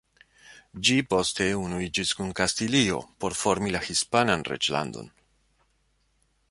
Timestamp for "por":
3.25-3.37